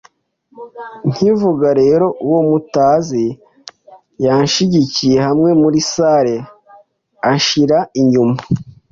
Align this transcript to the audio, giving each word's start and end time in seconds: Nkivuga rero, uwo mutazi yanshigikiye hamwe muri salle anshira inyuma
Nkivuga 1.11 1.67
rero, 1.81 2.05
uwo 2.25 2.39
mutazi 2.49 3.25
yanshigikiye 4.25 5.17
hamwe 5.27 5.49
muri 5.61 5.79
salle 5.91 6.35
anshira 7.29 7.77
inyuma 8.01 8.37